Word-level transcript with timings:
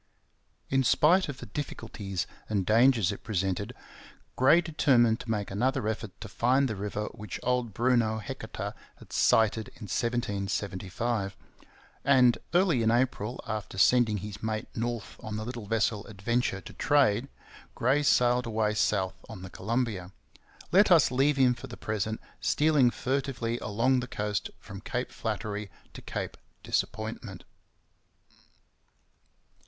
In 0.71 0.83
spite 0.83 1.29
of 1.29 1.37
the 1.37 1.45
difficulties 1.45 2.25
and 2.49 2.65
dangers 2.65 3.11
it 3.11 3.21
presented, 3.23 3.71
Gray 4.35 4.59
determined 4.59 5.19
to 5.19 5.29
make 5.29 5.51
another 5.51 5.87
effort 5.87 6.19
to 6.21 6.27
find 6.27 6.67
the 6.67 6.75
river 6.75 7.05
which 7.13 7.39
old 7.43 7.71
Bruno 7.71 8.17
Heceta 8.17 8.73
had 8.95 9.13
sighted 9.13 9.67
in 9.67 9.83
1775. 9.83 11.37
And 12.03 12.39
early 12.51 12.81
in 12.81 12.89
April, 12.89 13.41
after 13.45 13.77
sending 13.77 14.17
his 14.17 14.41
mate 14.41 14.67
north 14.75 15.17
on 15.19 15.35
the 15.37 15.45
little 15.45 15.67
vessel 15.67 16.07
Adventure 16.07 16.61
to 16.61 16.73
trade, 16.73 17.27
Gray 17.75 18.01
sailed 18.01 18.47
away 18.47 18.73
south 18.73 19.23
on 19.29 19.43
the 19.43 19.51
Columbia. 19.51 20.13
Let 20.71 20.89
us 20.89 21.11
leave 21.11 21.37
him 21.37 21.53
for 21.53 21.67
the 21.67 21.77
present 21.77 22.19
stealing 22.39 22.89
furtively 22.89 23.59
along 23.59 23.99
the 23.99 24.07
coast 24.07 24.49
from 24.57 24.81
Cape 24.81 25.11
Flattery 25.11 25.69
to 25.93 26.01
Cape 26.01 26.37
Disappointment. 26.63 27.43